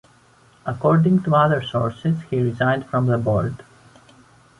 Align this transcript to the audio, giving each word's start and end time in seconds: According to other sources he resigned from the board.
According 0.65 1.21
to 1.25 1.35
other 1.35 1.61
sources 1.61 2.23
he 2.31 2.39
resigned 2.41 2.87
from 2.87 3.05
the 3.05 3.19
board. 3.19 3.63